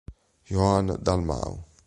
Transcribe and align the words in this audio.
Joan 0.49 0.97
Dalmau 0.97 1.61